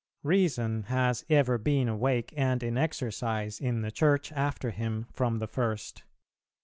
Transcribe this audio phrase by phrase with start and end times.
[0.23, 0.29] 3.
[0.35, 5.45] Reason has ever been awake and in exercise in the Church after Him from the
[5.45, 6.01] first.